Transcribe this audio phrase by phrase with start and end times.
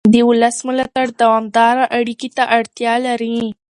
[0.13, 3.39] د ولس ملاتړ دوامداره اړیکې ته اړتیا لري